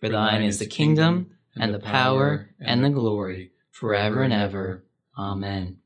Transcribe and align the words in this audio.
For 0.00 0.08
thine 0.08 0.42
is 0.42 0.58
the 0.58 0.66
kingdom, 0.66 1.36
and 1.56 1.74
the 1.74 1.78
power, 1.78 2.50
and 2.58 2.82
the 2.82 2.88
glory, 2.88 3.52
forever 3.70 4.22
and 4.22 4.32
ever. 4.32 4.84
Amen. 5.18 5.78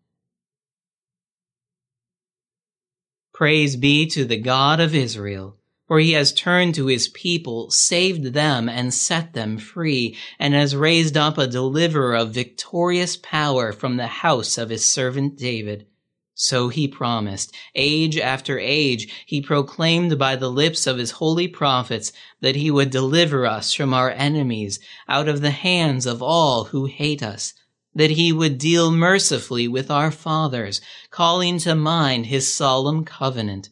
Praise 3.32 3.74
be 3.74 4.06
to 4.06 4.24
the 4.24 4.36
God 4.36 4.78
of 4.78 4.94
Israel, 4.94 5.56
for 5.88 5.98
he 5.98 6.12
has 6.12 6.32
turned 6.32 6.76
to 6.76 6.86
his 6.86 7.08
people, 7.08 7.70
saved 7.72 8.26
them, 8.26 8.68
and 8.68 8.94
set 8.94 9.32
them 9.32 9.58
free, 9.58 10.16
and 10.38 10.54
has 10.54 10.76
raised 10.76 11.16
up 11.16 11.36
a 11.36 11.48
deliverer 11.48 12.14
of 12.14 12.32
victorious 12.32 13.16
power 13.16 13.72
from 13.72 13.96
the 13.96 14.06
house 14.06 14.56
of 14.56 14.70
his 14.70 14.88
servant 14.88 15.36
David. 15.36 15.88
So 16.34 16.68
he 16.68 16.88
promised. 16.88 17.54
Age 17.74 18.18
after 18.18 18.58
age, 18.58 19.08
he 19.24 19.40
proclaimed 19.40 20.18
by 20.18 20.34
the 20.36 20.50
lips 20.50 20.86
of 20.86 20.98
his 20.98 21.12
holy 21.12 21.46
prophets 21.46 22.12
that 22.40 22.56
he 22.56 22.70
would 22.70 22.90
deliver 22.90 23.46
us 23.46 23.72
from 23.72 23.94
our 23.94 24.10
enemies 24.10 24.80
out 25.08 25.28
of 25.28 25.40
the 25.40 25.52
hands 25.52 26.06
of 26.06 26.22
all 26.22 26.64
who 26.64 26.86
hate 26.86 27.22
us 27.22 27.54
that 27.94 28.10
he 28.10 28.32
would 28.32 28.58
deal 28.58 28.90
mercifully 28.90 29.68
with 29.68 29.90
our 29.90 30.10
fathers, 30.10 30.80
calling 31.10 31.58
to 31.58 31.74
mind 31.74 32.26
his 32.26 32.52
solemn 32.52 33.04
covenant. 33.04 33.68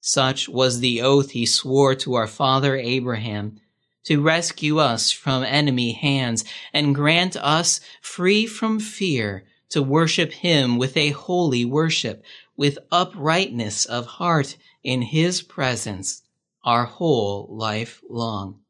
Such 0.00 0.48
was 0.48 0.80
the 0.80 1.00
oath 1.00 1.30
he 1.30 1.46
swore 1.46 1.94
to 1.96 2.14
our 2.14 2.26
father 2.26 2.76
Abraham, 2.76 3.60
to 4.04 4.20
rescue 4.20 4.78
us 4.78 5.10
from 5.10 5.44
enemy 5.44 5.92
hands 5.92 6.44
and 6.72 6.94
grant 6.94 7.36
us 7.36 7.80
free 8.02 8.46
from 8.46 8.80
fear 8.80 9.44
to 9.74 9.82
worship 9.82 10.32
him 10.32 10.78
with 10.78 10.96
a 10.96 11.10
holy 11.10 11.64
worship, 11.64 12.24
with 12.56 12.78
uprightness 12.92 13.84
of 13.84 14.06
heart 14.06 14.56
in 14.84 15.02
his 15.02 15.42
presence, 15.42 16.22
our 16.62 16.84
whole 16.84 17.48
life 17.50 18.00
long. 18.08 18.60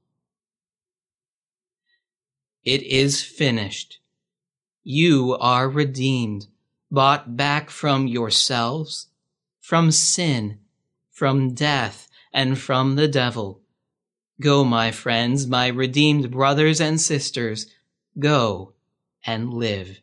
It 2.65 2.83
is 2.85 3.23
finished. 3.23 3.99
You 4.83 5.37
are 5.39 5.69
redeemed, 5.69 6.47
bought 6.91 7.37
back 7.37 7.69
from 7.69 8.07
yourselves, 8.07 9.09
from 9.61 9.91
sin, 9.91 10.59
from 11.11 11.53
death, 11.53 12.09
and 12.33 12.59
from 12.59 12.97
the 12.97 13.09
devil. 13.09 13.61
Go, 14.41 14.65
my 14.65 14.91
friends, 14.91 15.47
my 15.47 15.67
redeemed 15.67 16.31
brothers 16.31 16.81
and 16.81 16.99
sisters, 16.99 17.67
go 18.19 18.73
and 19.27 19.53
live. 19.53 20.01